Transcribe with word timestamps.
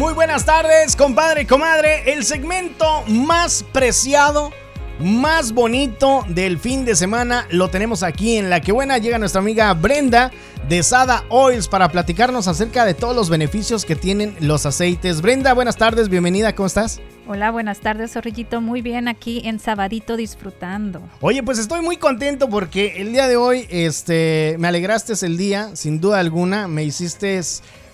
Muy 0.00 0.14
buenas 0.14 0.46
tardes, 0.46 0.96
compadre 0.96 1.42
y 1.42 1.44
comadre. 1.44 2.10
El 2.10 2.24
segmento 2.24 3.04
más 3.06 3.62
preciado, 3.70 4.50
más 4.98 5.52
bonito 5.52 6.24
del 6.26 6.58
fin 6.58 6.86
de 6.86 6.96
semana 6.96 7.46
lo 7.50 7.68
tenemos 7.68 8.02
aquí 8.02 8.38
en 8.38 8.48
La 8.48 8.62
Que 8.62 8.72
Buena. 8.72 8.96
Llega 8.96 9.18
nuestra 9.18 9.42
amiga 9.42 9.74
Brenda 9.74 10.30
de 10.66 10.82
Sada 10.82 11.24
Oils 11.28 11.68
para 11.68 11.90
platicarnos 11.90 12.48
acerca 12.48 12.86
de 12.86 12.94
todos 12.94 13.14
los 13.14 13.28
beneficios 13.28 13.84
que 13.84 13.94
tienen 13.94 14.34
los 14.40 14.64
aceites. 14.64 15.20
Brenda, 15.20 15.52
buenas 15.52 15.76
tardes, 15.76 16.08
bienvenida, 16.08 16.54
¿cómo 16.54 16.68
estás? 16.68 17.02
Hola, 17.32 17.52
buenas 17.52 17.78
tardes, 17.78 18.14
Zorrillito. 18.14 18.60
Muy 18.60 18.82
bien, 18.82 19.06
aquí 19.06 19.42
en 19.44 19.60
Sabadito 19.60 20.16
disfrutando. 20.16 21.00
Oye, 21.20 21.44
pues 21.44 21.60
estoy 21.60 21.80
muy 21.80 21.96
contento 21.96 22.50
porque 22.50 23.00
el 23.00 23.12
día 23.12 23.28
de 23.28 23.36
hoy 23.36 23.68
este, 23.70 24.56
me 24.58 24.66
alegraste 24.66 25.12
el 25.24 25.36
día, 25.36 25.70
sin 25.74 26.00
duda 26.00 26.18
alguna. 26.18 26.66
Me 26.66 26.82
hiciste 26.82 27.40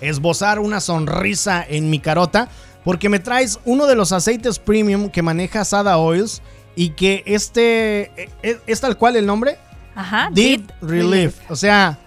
esbozar 0.00 0.58
una 0.58 0.80
sonrisa 0.80 1.62
en 1.68 1.90
mi 1.90 1.98
carota 1.98 2.48
porque 2.82 3.10
me 3.10 3.18
traes 3.18 3.60
uno 3.66 3.84
de 3.86 3.94
los 3.94 4.10
aceites 4.12 4.58
premium 4.58 5.10
que 5.10 5.20
maneja 5.20 5.66
Sada 5.66 5.98
Oils 5.98 6.40
y 6.74 6.92
que 6.92 7.22
este 7.26 8.10
es, 8.16 8.30
e, 8.42 8.58
es 8.66 8.80
tal 8.80 8.96
cual 8.96 9.16
el 9.16 9.26
nombre. 9.26 9.58
Ajá. 9.94 10.30
Deep, 10.32 10.72
Relief. 10.80 11.36
O 11.50 11.56
sea, 11.56 11.98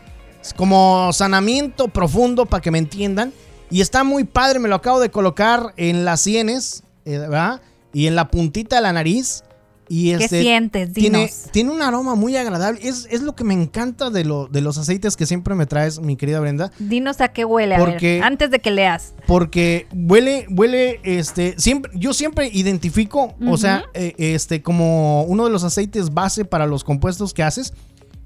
es 0.41 0.51
como 0.51 1.13
sanamiento 1.13 1.89
profundo 1.89 2.47
para 2.47 2.61
que 2.61 2.71
me 2.71 2.79
entiendan. 2.79 3.31
Y 3.69 3.81
está 3.81 4.03
muy 4.03 4.23
padre, 4.23 4.57
me 4.57 4.67
lo 4.67 4.73
acabo 4.73 4.99
de 4.99 5.11
colocar 5.11 5.75
en 5.77 6.05
las 6.05 6.21
sienes, 6.21 6.85
¿verdad? 7.05 7.61
Y 7.93 8.07
en 8.07 8.15
la 8.15 8.29
puntita 8.29 8.77
de 8.77 8.81
la 8.83 8.93
nariz. 8.93 9.43
Y 9.91 10.15
¿Qué 10.15 10.23
este, 10.25 10.41
sientes? 10.43 10.93
tiene, 10.93 11.17
Dinos. 11.25 11.45
tiene 11.51 11.71
un 11.71 11.81
aroma 11.81 12.13
muy 12.13 12.37
agradable. 12.37 12.79
Es, 12.87 13.07
es 13.09 13.23
lo 13.23 13.35
que 13.35 13.43
me 13.43 13.55
encanta 13.55 14.11
de, 14.11 14.23
lo, 14.23 14.45
de 14.47 14.61
los 14.61 14.77
aceites 14.77 15.17
que 15.17 15.25
siempre 15.25 15.55
me 15.55 15.65
traes, 15.65 15.99
mi 15.99 16.15
querida 16.15 16.39
Brenda. 16.39 16.71
Dinos 16.77 17.21
a 17.21 17.29
qué 17.29 17.43
huele, 17.43 17.73
a 17.73 17.79
Porque- 17.79 18.17
ver, 18.17 18.23
antes 18.23 18.51
de 18.51 18.59
que 18.59 18.69
leas. 18.69 19.15
Porque 19.25 19.87
huele, 19.91 20.45
huele, 20.51 20.99
este, 21.03 21.55
siempre, 21.57 21.91
yo 21.95 22.13
siempre 22.13 22.51
identifico, 22.53 23.33
o 23.47 23.57
sea, 23.57 23.85
eh, 23.95 24.13
este, 24.19 24.61
como 24.61 25.23
uno 25.23 25.45
de 25.45 25.49
los 25.49 25.63
aceites 25.63 26.13
base 26.13 26.45
para 26.45 26.67
los 26.67 26.83
compuestos 26.83 27.33
que 27.33 27.41
haces, 27.41 27.73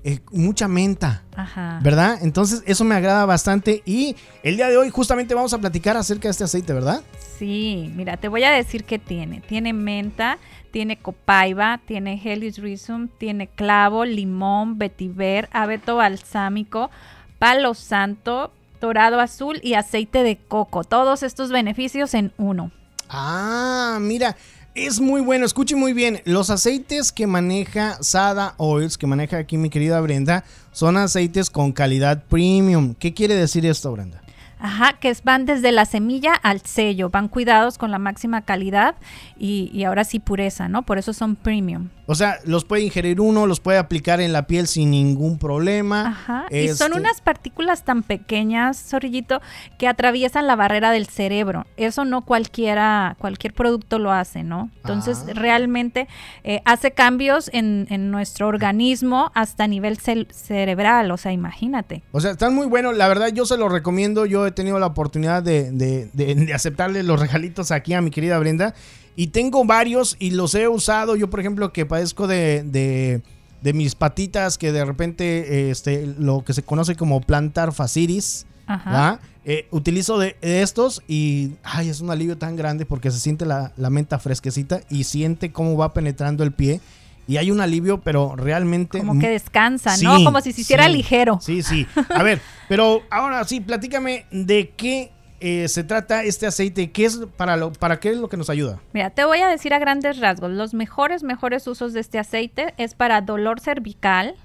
eh, 0.04 0.20
mucha 0.32 0.68
menta. 0.68 1.24
Ajá. 1.36 1.80
¿Verdad? 1.82 2.20
Entonces 2.22 2.62
eso 2.66 2.84
me 2.84 2.96
agrada 2.96 3.26
bastante 3.26 3.82
y 3.86 4.16
el 4.44 4.58
día 4.58 4.68
de 4.68 4.78
hoy 4.78 4.90
justamente 4.90 5.34
vamos 5.34 5.54
a 5.54 5.58
platicar 5.58 5.98
acerca 5.98 6.24
de 6.24 6.32
este 6.32 6.44
aceite, 6.44 6.74
¿verdad? 6.74 7.02
Sí, 7.38 7.92
mira, 7.96 8.18
te 8.18 8.28
voy 8.28 8.44
a 8.44 8.52
decir 8.52 8.84
qué 8.84 9.00
tiene. 9.00 9.42
Tiene 9.42 9.74
menta, 9.74 10.38
tiene 10.72 10.98
copaiba, 10.98 11.80
tiene 11.86 12.22
Helis 12.24 12.58
rhizum, 12.58 13.08
tiene 13.08 13.48
clavo, 13.48 14.06
limón, 14.06 14.78
vetiver, 14.78 15.50
abeto 15.52 15.96
balsámico, 15.96 16.92
palo 17.40 17.74
santo, 17.74 18.52
dorado 18.82 19.20
azul 19.20 19.60
y 19.64 19.76
aceite 19.76 20.24
de 20.24 20.38
coco. 20.38 20.84
Todos 20.84 21.24
estos 21.24 21.52
beneficios 21.52 22.14
en 22.14 22.34
uno. 22.38 22.72
Ah, 23.10 24.00
mira, 24.02 24.36
es 24.76 25.00
muy 25.00 25.22
bueno, 25.22 25.46
escuche 25.46 25.76
muy 25.76 25.94
bien, 25.94 26.22
los 26.26 26.50
aceites 26.50 27.12
que 27.12 27.28
maneja 27.28 27.98
Sada 28.02 28.56
Oils, 28.58 28.98
que 28.98 29.08
maneja 29.08 29.38
aquí 29.38 29.58
mi 29.58 29.70
querida 29.70 30.02
Brenda, 30.02 30.44
son 30.72 30.98
aceites 30.98 31.50
con 31.50 31.72
calidad 31.72 32.24
premium. 32.24 32.96
¿Qué 32.96 33.14
quiere 33.14 33.36
decir 33.36 33.66
esto, 33.66 33.92
Brenda? 33.92 34.22
Ajá, 34.60 34.94
que 34.94 35.14
van 35.24 35.46
desde 35.46 35.74
la 35.74 35.86
semilla 35.86 36.34
al 36.34 36.62
sello, 36.62 37.10
van 37.10 37.28
cuidados 37.28 37.78
con 37.78 37.92
la 37.92 38.00
máxima 38.00 38.44
calidad 38.44 38.96
y 39.38 39.84
ahora 39.84 40.06
sí 40.06 40.20
pureza, 40.20 40.70
¿no? 40.70 40.84
Por 40.84 40.98
eso 40.98 41.12
son 41.12 41.36
premium. 41.36 41.90
O 42.06 42.16
sea, 42.16 42.38
los 42.46 42.66
puede 42.66 42.82
ingerir 42.84 43.22
uno, 43.22 43.48
los 43.48 43.62
puede 43.62 43.78
aplicar 43.78 44.20
en 44.20 44.34
la 44.34 44.46
piel 44.46 44.68
sin 44.68 44.92
ningún 44.92 45.38
problema. 45.38 46.08
Ajá. 46.10 46.46
Y 46.50 46.68
son 46.70 46.88
Este, 46.92 47.00
unas 47.00 47.22
partículas 47.22 47.86
tan 47.86 48.04
pequeñas, 48.04 48.78
Zorrillito, 48.90 49.42
que 49.78 49.88
atraviesan 49.88 50.46
la 50.46 50.58
barrera 50.58 50.92
del 50.92 51.08
cerebro. 51.08 51.66
Eso 51.78 52.04
no 52.04 52.26
cualquiera, 52.26 53.16
cualquier 53.20 53.54
producto 53.54 54.00
lo 54.00 54.12
hace, 54.12 54.44
¿no? 54.44 54.70
Entonces, 54.78 55.24
Ah. 55.28 55.32
realmente 55.34 56.08
eh, 56.44 56.62
hace 56.66 56.92
cambios 56.92 57.50
en, 57.54 57.88
en 57.90 58.12
nuestro 58.12 58.48
organismo 58.50 59.32
hasta 59.34 59.66
nivel 59.68 59.98
cerebral. 59.98 61.10
O 61.12 61.18
sea, 61.18 61.32
imagínate. 61.32 62.04
O 62.12 62.20
sea, 62.20 62.32
están 62.32 62.54
muy 62.54 62.68
buenos. 62.68 62.98
La 62.98 63.08
verdad, 63.08 63.30
yo 63.34 63.46
se 63.46 63.58
los 63.58 63.72
recomiendo. 63.72 64.26
Yo 64.26 64.46
he 64.46 64.52
tenido 64.52 64.78
la 64.80 64.88
oportunidad 64.88 65.42
de, 65.42 65.72
de- 65.72 66.10
de- 66.14 66.36
de 66.36 66.54
aceptarle 66.54 67.04
los 67.04 67.20
regalitos 67.20 67.72
aquí 67.72 67.94
a 67.94 68.02
mi 68.02 68.12
querida 68.12 68.38
Brenda. 68.40 68.74
Y 69.16 69.28
tengo 69.28 69.64
varios 69.66 70.16
y 70.20 70.32
los 70.32 70.56
he 70.56 70.68
usado. 70.68 71.16
Yo, 71.16 71.30
por 71.30 71.40
ejemplo, 71.40 71.72
que 71.74 71.86
padezco 71.86 72.28
de, 72.28 72.64
de- 72.64 73.22
de 73.62 73.74
mis 73.74 73.96
patitas, 73.96 74.58
que 74.58 74.72
de 74.74 74.84
repente, 74.84 75.70
este, 75.70 76.06
lo 76.20 76.44
que 76.44 76.54
se 76.54 76.64
conoce 76.64 76.96
como 76.96 77.22
plantar 77.22 77.72
fascitis. 77.74 78.46
Ajá. 78.66 79.20
Eh, 79.46 79.68
utilizo 79.72 80.18
de, 80.18 80.38
de 80.42 80.62
estos 80.62 81.02
y 81.08 81.52
ay, 81.64 81.90
es 81.90 82.00
un 82.00 82.10
alivio 82.12 82.38
tan 82.38 82.56
grande 82.56 82.86
porque 82.86 83.12
se 83.12 83.20
siente 83.20 83.46
la, 83.46 83.74
la 83.76 83.90
menta 83.90 84.18
fresquecita 84.20 84.80
y 84.90 85.04
siente 85.04 85.52
cómo 85.52 85.76
va 85.78 85.94
penetrando 85.94 86.44
el 86.44 86.52
pie. 86.54 86.80
Y 87.28 87.38
hay 87.38 87.52
un 87.52 87.62
alivio, 87.62 88.02
pero 88.02 88.36
realmente... 88.36 88.98
Como 89.00 89.18
que 89.20 89.30
descansa, 89.30 89.96
Sí, 89.96 90.04
¿no? 90.04 90.22
Como 90.26 90.42
si 90.42 90.52
se 90.52 90.60
hiciera 90.62 90.88
sí. 90.88 90.92
ligero. 90.94 91.40
Sí, 91.42 91.62
sí. 91.64 91.86
A 92.10 92.22
ver, 92.24 92.42
pero 92.68 93.02
ahora 93.10 93.44
sí, 93.46 93.62
platícame 93.62 94.26
de 94.32 94.72
qué 94.76 95.12
eh, 95.46 95.68
se 95.68 95.84
trata 95.84 96.24
este 96.24 96.48
aceite, 96.48 96.90
qué 96.94 97.04
es 97.04 97.20
para 97.36 97.58
lo, 97.58 97.74
para 97.74 98.00
qué 98.00 98.12
es 98.12 98.18
lo 98.18 98.30
que 98.30 98.38
nos 98.38 98.50
ayuda. 98.50 98.80
Mira, 98.94 99.10
te 99.10 99.26
voy 99.26 99.40
a 99.40 99.50
decir 99.50 99.74
a 99.74 99.80
grandes 99.80 100.22
rasgos, 100.22 100.50
los 100.52 100.74
mejores, 100.74 101.22
mejores 101.22 101.68
usos 101.68 101.92
de 101.92 102.00
este 102.00 102.18
aceite 102.18 102.74
es 102.78 102.96
para 102.96 103.20
dolor 103.20 103.60
cervical, 103.60 104.36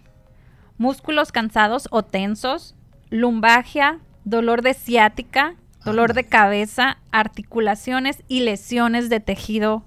músculos 0.76 1.30
cansados 1.30 1.86
o 1.92 2.02
tensos, 2.02 2.74
lumbalgia, 3.10 4.00
dolor 4.24 4.62
de 4.62 4.74
ciática, 4.74 5.54
dolor 5.84 6.14
de 6.14 6.24
cabeza, 6.24 6.98
articulaciones 7.12 8.24
y 8.26 8.40
lesiones 8.40 9.08
de 9.08 9.20
tejido 9.20 9.84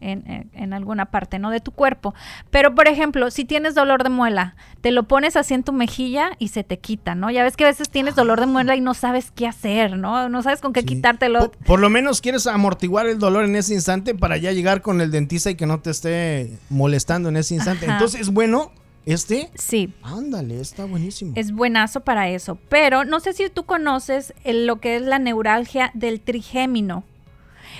en, 0.00 0.30
en- 0.30 0.50
en 0.52 0.72
alguna 0.72 1.06
parte, 1.06 1.38
¿no? 1.38 1.50
De 1.50 1.60
tu 1.60 1.72
cuerpo. 1.72 2.14
Pero, 2.50 2.74
por 2.74 2.88
ejemplo, 2.88 3.30
si 3.30 3.44
tienes 3.44 3.74
dolor 3.74 4.02
de 4.04 4.10
muela, 4.10 4.54
te 4.80 4.90
lo 4.90 5.04
pones 5.04 5.36
así 5.36 5.54
en 5.54 5.62
tu 5.64 5.72
mejilla 5.72 6.30
y 6.38 6.48
se 6.48 6.64
te 6.64 6.78
quita, 6.78 7.14
¿no? 7.14 7.30
Ya 7.30 7.42
ves 7.44 7.56
que 7.56 7.64
a 7.64 7.68
veces 7.68 7.90
tienes 7.90 8.14
dolor 8.14 8.40
de 8.40 8.46
muela 8.46 8.76
y 8.76 8.80
no 8.80 8.94
sabes 8.94 9.30
qué 9.30 9.46
hacer, 9.46 9.96
¿no? 9.96 10.28
No 10.28 10.42
sabes 10.42 10.60
con 10.60 10.72
qué 10.72 10.80
Sí. 10.80 10.86
quitártelo. 10.86 11.38
Por, 11.50 11.50
por 11.58 11.80
lo 11.80 11.90
menos 11.90 12.20
quieres 12.20 12.46
amortiguar 12.46 13.06
el 13.06 13.18
dolor 13.18 13.44
en 13.44 13.56
ese 13.56 13.74
instante 13.74 14.14
para 14.14 14.36
ya 14.36 14.52
llegar 14.52 14.82
con 14.82 15.00
el 15.00 15.10
dentista 15.10 15.50
y 15.50 15.54
que 15.56 15.66
no 15.66 15.80
te 15.80 15.90
esté 15.90 16.58
molestando 16.70 17.28
en 17.28 17.36
ese 17.36 17.54
instante. 17.54 17.86
Ajá. 17.86 17.94
Entonces, 17.94 18.20
es 18.20 18.30
bueno 18.30 18.72
este. 19.06 19.48
Sí, 19.54 19.94
Ándale, 20.02 20.60
está 20.60 20.84
buenísimo. 20.84 21.32
Es 21.34 21.50
buenazo 21.52 22.00
para 22.00 22.28
eso. 22.28 22.58
Pero 22.68 23.04
no 23.04 23.20
sé 23.20 23.32
si 23.32 23.48
tú 23.48 23.64
conoces 23.64 24.34
el- 24.44 24.66
lo 24.66 24.80
que 24.80 24.96
es 24.96 25.02
la 25.02 25.18
neuralgia 25.18 25.90
del 25.94 26.20
trigémino. 26.20 27.04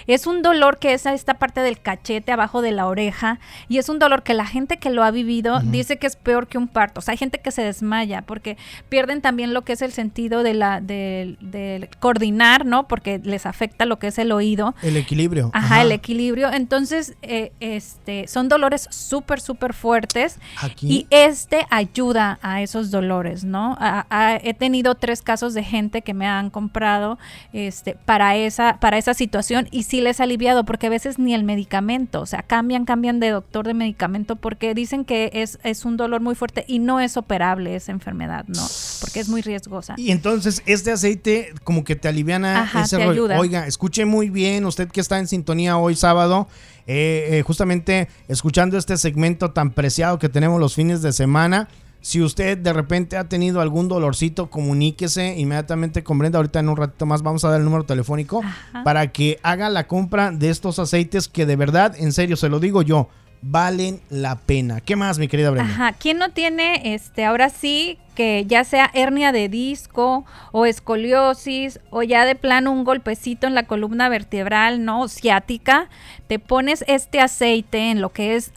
Es 0.06 0.26
un 0.26 0.42
dolor 0.42 0.78
que 0.78 0.92
es 0.94 1.06
a 1.06 1.14
esta 1.14 1.34
parte 1.34 1.60
del 1.60 1.80
cachete 1.80 2.32
abajo 2.32 2.62
de 2.62 2.72
la 2.72 2.86
oreja 2.86 3.38
y 3.68 3.78
es 3.78 3.88
un 3.88 3.98
dolor 3.98 4.22
que 4.22 4.34
la 4.34 4.46
gente 4.46 4.76
que 4.78 4.90
lo 4.90 5.02
ha 5.04 5.10
vivido 5.10 5.60
dice 5.60 5.96
que 5.98 6.06
es 6.06 6.16
peor 6.16 6.46
que 6.46 6.58
un 6.58 6.68
parto. 6.68 7.00
O 7.00 7.02
sea, 7.02 7.12
hay 7.12 7.18
gente 7.18 7.38
que 7.40 7.50
se 7.50 7.62
desmaya 7.62 8.22
porque 8.22 8.56
pierden 8.88 9.20
también 9.20 9.54
lo 9.54 9.62
que 9.62 9.72
es 9.72 9.82
el 9.82 9.92
sentido 9.92 10.42
de 10.42 10.54
la 10.54 10.80
del 10.80 11.36
del 11.40 11.88
coordinar, 11.98 12.64
¿no? 12.66 12.88
Porque 12.88 13.20
les 13.22 13.46
afecta 13.46 13.84
lo 13.84 13.98
que 13.98 14.08
es 14.08 14.18
el 14.18 14.32
oído. 14.32 14.74
el 14.82 14.96
equilibrio. 14.96 15.50
Ajá, 15.54 15.82
el 15.82 15.92
equilibrio. 15.92 16.52
Entonces, 16.52 17.14
eh, 17.22 17.52
este, 17.60 18.26
son 18.28 18.48
dolores 18.48 18.86
súper, 18.90 19.40
súper 19.40 19.74
fuertes. 19.74 20.38
Aquí. 20.62 20.86
Y 20.90 21.06
este 21.10 21.66
ayuda 21.70 22.38
a 22.42 22.62
esos 22.62 22.90
dolores, 22.90 23.44
¿no? 23.44 23.76
A- 23.80 24.06
a- 24.10 24.36
he 24.42 24.54
tenido 24.54 24.94
tres 24.94 25.22
casos 25.22 25.54
de 25.54 25.64
gente 25.64 26.02
que 26.02 26.14
me 26.14 26.26
han 26.26 26.50
comprado 26.50 27.18
este, 27.52 27.94
para, 28.04 28.36
esa, 28.36 28.78
para 28.80 28.98
esa 28.98 29.14
situación 29.14 29.68
y 29.70 29.84
sí 29.88 30.02
les 30.02 30.20
ha 30.20 30.24
aliviado, 30.24 30.64
porque 30.64 30.88
a 30.88 30.90
veces 30.90 31.18
ni 31.18 31.32
el 31.34 31.44
medicamento, 31.44 32.20
o 32.20 32.26
sea, 32.26 32.42
cambian, 32.42 32.84
cambian 32.84 33.20
de 33.20 33.30
doctor 33.30 33.66
de 33.66 33.72
medicamento 33.72 34.36
porque 34.36 34.74
dicen 34.74 35.06
que 35.06 35.30
es, 35.32 35.58
es 35.62 35.86
un 35.86 35.96
dolor 35.96 36.20
muy 36.20 36.34
fuerte 36.34 36.64
y 36.68 36.78
no 36.78 37.00
es 37.00 37.16
operable 37.16 37.74
esa 37.74 37.92
enfermedad, 37.92 38.44
¿no? 38.48 38.66
Porque 39.00 39.20
es 39.20 39.28
muy 39.28 39.40
riesgosa. 39.40 39.94
Y 39.96 40.10
entonces 40.10 40.62
este 40.66 40.92
aceite 40.92 41.54
como 41.64 41.84
que 41.84 41.96
te 41.96 42.06
aliviana 42.08 42.62
Ajá, 42.62 42.82
ese 42.82 42.98
te 42.98 43.04
rollo. 43.04 43.24
ayuda. 43.24 43.40
Oiga, 43.40 43.66
escuche 43.66 44.04
muy 44.04 44.28
bien, 44.28 44.66
usted 44.66 44.88
que 44.88 45.00
está 45.00 45.18
en 45.18 45.26
sintonía 45.26 45.78
hoy 45.78 45.96
sábado, 45.96 46.48
eh, 46.86 47.38
eh, 47.38 47.42
justamente 47.42 48.08
escuchando 48.28 48.76
este 48.76 48.98
segmento 48.98 49.52
tan 49.52 49.70
preciado 49.70 50.18
que 50.18 50.28
tenemos 50.28 50.60
los 50.60 50.74
fines 50.74 51.00
de 51.00 51.12
semana. 51.12 51.68
Si 52.08 52.22
usted 52.22 52.56
de 52.56 52.72
repente 52.72 53.18
ha 53.18 53.28
tenido 53.28 53.60
algún 53.60 53.86
dolorcito, 53.86 54.48
comuníquese 54.48 55.36
inmediatamente 55.36 56.02
con 56.02 56.16
Brenda. 56.16 56.38
Ahorita 56.38 56.58
en 56.58 56.70
un 56.70 56.78
ratito 56.78 57.04
más 57.04 57.20
vamos 57.20 57.44
a 57.44 57.50
dar 57.50 57.58
el 57.58 57.66
número 57.66 57.84
telefónico 57.84 58.40
Ajá. 58.42 58.82
para 58.82 59.12
que 59.12 59.38
haga 59.42 59.68
la 59.68 59.86
compra 59.86 60.30
de 60.30 60.48
estos 60.48 60.78
aceites 60.78 61.28
que 61.28 61.44
de 61.44 61.56
verdad, 61.56 61.94
en 61.98 62.14
serio, 62.14 62.36
se 62.38 62.48
lo 62.48 62.60
digo 62.60 62.80
yo, 62.80 63.10
valen 63.42 64.00
la 64.10 64.36
pena. 64.36 64.80
¿Qué 64.80 64.96
más, 64.96 65.18
mi 65.18 65.28
querida 65.28 65.50
Brenda? 65.50 65.72
Ajá, 65.72 65.92
¿quién 65.92 66.18
no 66.18 66.30
tiene, 66.30 66.94
este, 66.94 67.24
ahora 67.24 67.50
sí, 67.50 67.98
que 68.14 68.44
ya 68.46 68.64
sea 68.64 68.90
hernia 68.94 69.30
de 69.30 69.48
disco 69.48 70.24
o 70.50 70.66
escoliosis 70.66 71.78
o 71.90 72.02
ya 72.02 72.24
de 72.24 72.34
plano 72.34 72.72
un 72.72 72.82
golpecito 72.82 73.46
en 73.46 73.54
la 73.54 73.68
columna 73.68 74.08
vertebral, 74.08 74.84
¿no? 74.84 75.06
Ciática, 75.06 75.88
te 76.26 76.40
pones 76.40 76.84
este 76.88 77.20
aceite 77.20 77.90
en 77.90 78.00
lo 78.00 78.10
que 78.10 78.34
es 78.34 78.50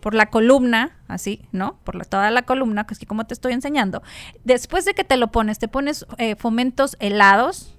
por 0.00 0.14
la 0.14 0.26
columna, 0.26 0.98
así, 1.08 1.40
¿no? 1.50 1.78
Por 1.82 2.04
toda 2.04 2.30
la 2.30 2.42
columna, 2.42 2.86
que 2.86 2.92
es 2.92 3.00
como 3.06 3.24
te 3.24 3.32
estoy 3.32 3.54
enseñando. 3.54 4.02
Después 4.44 4.84
de 4.84 4.92
que 4.92 5.04
te 5.04 5.16
lo 5.16 5.28
pones, 5.28 5.58
te 5.58 5.68
pones 5.68 6.04
eh, 6.18 6.36
fomentos 6.36 6.98
helados 7.00 7.77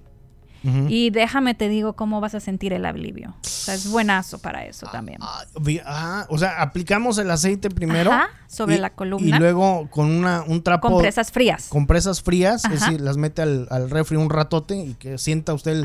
Y 0.62 1.10
déjame 1.10 1.54
te 1.54 1.68
digo 1.68 1.94
cómo 1.94 2.20
vas 2.20 2.34
a 2.34 2.40
sentir 2.40 2.72
el 2.72 2.84
alivio. 2.84 3.30
O 3.30 3.48
sea, 3.48 3.74
es 3.74 3.90
buenazo 3.90 4.38
para 4.38 4.64
eso 4.66 4.86
también. 4.92 5.18
Ah, 5.22 5.44
ah, 5.86 6.26
o 6.28 6.38
sea, 6.38 6.60
aplicamos 6.60 7.18
el 7.18 7.30
aceite 7.30 7.70
primero. 7.70 8.10
sobre 8.46 8.78
la 8.78 8.90
columna. 8.90 9.36
Y 9.36 9.38
luego 9.38 9.88
con 9.90 10.10
una, 10.10 10.42
un 10.42 10.62
trapo. 10.62 10.88
Compresas 10.88 11.30
frías. 11.30 11.68
Compresas 11.68 12.22
frías, 12.22 12.64
es 12.64 12.80
decir, 12.80 13.00
las 13.00 13.16
mete 13.16 13.42
al, 13.42 13.68
al, 13.70 13.88
refri 13.90 14.16
un 14.16 14.28
ratote 14.28 14.76
y 14.76 14.94
que 14.94 15.18
sienta 15.18 15.54
usted 15.54 15.84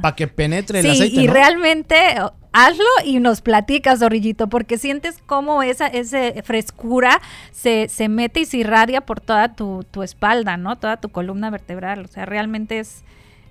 para 0.00 0.14
que 0.14 0.28
penetre 0.28 0.80
el 0.80 0.90
aceite. 0.90 1.20
Y 1.20 1.26
realmente 1.26 1.96
hazlo 2.52 2.84
y 3.04 3.18
nos 3.18 3.40
platicas, 3.40 3.98
Zorrillito, 3.98 4.48
porque 4.48 4.78
sientes 4.78 5.18
cómo 5.26 5.62
esa, 5.62 5.88
esa 5.88 6.18
frescura 6.44 7.20
se, 7.50 7.88
se 7.88 8.08
mete 8.08 8.40
y 8.40 8.44
se 8.46 8.58
irradia 8.58 9.00
por 9.00 9.20
toda 9.20 9.54
tu, 9.54 9.84
tu 9.90 10.02
espalda, 10.02 10.56
¿no? 10.56 10.76
Toda 10.76 10.96
tu 10.98 11.08
columna 11.08 11.50
vertebral. 11.50 12.04
O 12.04 12.08
sea, 12.08 12.26
realmente 12.26 12.78
es 12.78 13.02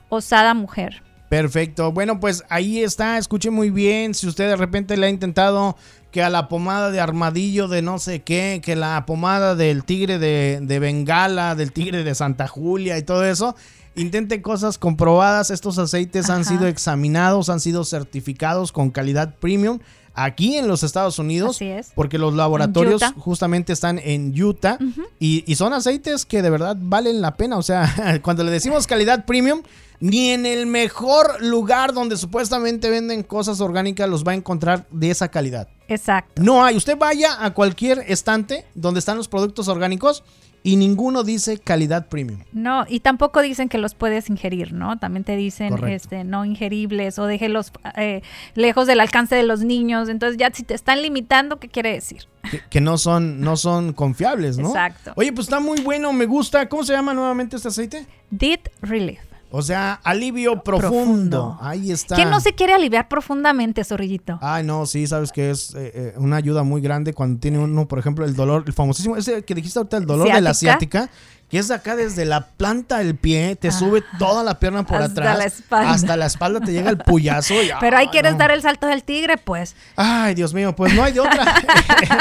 o 0.08 0.22
Sada 0.22 0.54
Mujer. 0.54 1.02
Perfecto. 1.30 1.92
Bueno, 1.92 2.20
pues 2.20 2.44
ahí 2.50 2.82
está. 2.84 3.18
Escuche 3.18 3.50
muy 3.50 3.70
bien. 3.70 4.14
Si 4.14 4.28
usted 4.28 4.48
de 4.48 4.56
repente 4.56 4.96
le 4.96 5.08
ha 5.08 5.10
intentado 5.10 5.76
que 6.12 6.24
a 6.24 6.30
la 6.30 6.48
pomada 6.48 6.92
de 6.92 7.00
armadillo 7.00 7.68
de 7.68 7.82
no 7.82 8.00
sé 8.00 8.22
qué, 8.22 8.62
que 8.64 8.76
la 8.76 9.06
pomada 9.06 9.56
del 9.56 9.84
tigre 9.84 10.20
de, 10.20 10.60
de 10.62 10.80
Bengala, 10.80 11.56
del 11.56 11.72
tigre 11.72 12.04
de 12.04 12.16
Santa 12.16 12.48
Julia 12.48 12.98
y 12.98 13.04
todo 13.04 13.26
eso, 13.26 13.56
intente 13.96 14.42
cosas 14.42 14.78
comprobadas. 14.78 15.52
Estos 15.52 15.78
aceites 15.78 16.30
han 16.30 16.46
sido 16.46 16.68
examinados, 16.68 17.50
han 17.50 17.60
sido 17.60 17.84
certificados 17.84 18.72
con 18.72 18.92
calidad 18.92 19.36
premium 19.36 19.80
aquí 20.18 20.58
en 20.58 20.68
los 20.68 20.84
Estados 20.84 21.20
Unidos. 21.20 21.56
Así 21.56 21.66
es. 21.66 21.92
Porque 21.96 22.18
los 22.18 22.34
laboratorios 22.34 23.02
justamente 23.18 23.74
están 23.74 24.00
en 24.00 24.34
Utah 24.42 24.78
y, 25.20 25.44
y, 25.46 25.56
son 25.56 25.74
aceites 25.74 26.26
que 26.26 26.42
de 26.42 26.50
verdad 26.50 26.76
valen 26.80 27.22
la 27.22 27.36
pena. 27.36 27.58
O 27.58 27.64
sea, 27.64 28.20
cuando 28.24 28.44
le 28.44 28.52
decimos 28.52 28.88
calidad 28.88 29.26
premium, 29.26 29.62
ni 30.00 30.30
en 30.30 30.46
el 30.46 30.66
mejor 30.66 31.42
lugar 31.44 31.94
donde 31.94 32.18
supuestamente 32.18 32.90
venden 32.90 33.24
cosas 33.24 33.62
orgánicas 33.62 34.10
los 34.10 34.24
va 34.24 34.34
a 34.34 34.36
encontrar 34.36 34.88
de 34.92 35.12
esa 35.12 35.30
calidad. 35.30 35.68
Exacto. 35.88 36.42
No 36.42 36.64
hay. 36.64 36.76
Usted 36.76 36.98
vaya 36.98 37.44
a 37.44 37.54
cualquier 37.54 38.04
estante 38.08 38.66
donde 38.76 39.00
están 39.00 39.18
los 39.18 39.28
productos 39.28 39.68
orgánicos 39.68 40.24
y 40.64 40.76
ninguno 40.76 41.24
dice 41.24 41.60
calidad 41.60 42.08
premium. 42.08 42.42
No, 42.52 42.86
y 42.90 43.00
tampoco 43.00 43.42
dicen 43.42 43.70
que 43.70 43.78
los 43.78 43.96
puedes 43.96 44.30
ingerir, 44.30 44.74
¿no? 44.74 45.00
También 45.00 45.24
te 45.24 45.38
dicen 45.38 45.82
este 45.88 46.26
no 46.26 46.44
ingeribles 46.44 47.20
o 47.20 47.26
déjelos 47.26 47.72
eh, 47.96 48.22
lejos 48.56 48.86
del 48.86 49.00
alcance 49.00 49.36
de 49.36 49.44
los 49.44 49.62
niños. 49.62 50.10
Entonces 50.10 50.38
ya 50.38 50.52
si 50.54 50.64
te 50.64 50.74
están 50.74 51.02
limitando, 51.02 51.58
¿qué 51.58 51.70
quiere 51.70 51.94
decir? 51.94 52.28
Que, 52.70 52.82
no 52.82 52.98
son 52.98 53.40
no 53.40 53.56
son 53.56 53.94
confiables, 53.94 54.58
¿no? 54.58 54.70
Exacto. 54.70 55.14
Oye, 55.16 55.32
pues 55.32 55.48
está 55.48 55.60
muy 55.60 55.80
bueno, 55.82 56.12
me 56.12 56.26
gusta. 56.26 56.68
¿Cómo 56.68 56.84
se 56.84 56.94
llama 56.94 57.14
nuevamente 57.14 57.56
este 57.56 57.70
aceite? 57.70 58.06
Dit 58.30 58.68
Relief. 58.82 59.20
O 59.50 59.62
sea, 59.62 59.94
alivio 60.04 60.62
profundo. 60.62 61.58
Ahí 61.62 61.92
está. 61.92 62.16
¿Quién 62.16 62.30
no 62.30 62.40
se 62.40 62.54
quiere 62.54 62.74
aliviar 62.74 63.08
profundamente, 63.08 63.84
zorrillito? 63.84 64.38
Ay, 64.42 64.64
no, 64.64 64.86
sí, 64.86 65.08
sabes 65.08 65.32
que 65.32 65.52
es 65.52 65.74
eh, 65.76 65.92
eh, 65.94 66.14
una 66.18 66.36
ayuda 66.36 66.64
muy 66.64 66.82
grande 66.82 67.14
cuando 67.14 67.40
tiene 67.40 67.60
uno, 67.60 67.88
por 67.88 68.00
ejemplo, 68.00 68.26
el 68.26 68.36
dolor, 68.36 68.64
el 68.68 68.74
famosísimo, 68.74 69.16
ese 69.16 69.44
que 69.44 69.56
dijiste 69.56 69.80
ahorita, 69.80 69.98
el 69.98 70.06
dolor 70.06 70.32
de 70.32 70.42
la 70.42 70.50
asiática 70.50 71.10
que 71.50 71.60
es 71.60 71.72
acá 71.72 71.96
desde 71.96 72.26
la 72.26 72.48
planta 72.48 72.98
del 72.98 73.16
pie, 73.16 73.56
te 73.56 73.72
sube 73.72 74.04
toda 74.20 74.44
la 74.44 74.60
pierna 74.60 74.86
por 74.86 74.98
hasta 74.98 75.22
atrás. 75.22 75.38
La 75.38 75.46
espalda. 75.46 75.92
Hasta 75.92 76.18
la 76.18 76.26
espalda 76.26 76.60
te 76.60 76.74
llega 76.74 76.90
el 76.90 76.98
puyazo. 76.98 77.54
Pero 77.80 77.96
ahí 77.98 78.10
quieres 78.10 78.38
dar 78.38 78.52
el 78.52 78.62
salto 78.62 78.86
del 78.88 79.04
tigre, 79.04 79.38
pues. 79.38 79.78
Ay, 79.96 80.36
Dios 80.36 80.54
mío, 80.54 80.76
pues 80.76 80.94
no 80.94 81.02
hay 81.04 81.14
de 81.14 81.22
otra. 81.22 81.46